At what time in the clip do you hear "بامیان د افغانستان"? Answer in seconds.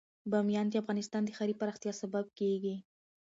0.31-1.21